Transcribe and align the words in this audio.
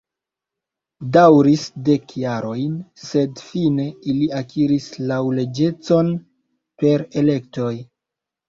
Daŭris 1.17 1.65
dek 1.89 2.15
jarojn, 2.21 2.79
sed 3.01 3.43
fine 3.49 3.87
ili 4.15 4.31
akiris 4.41 4.89
laŭleĝecon 5.13 6.11
per 6.83 7.09
elektoj. 7.23 7.73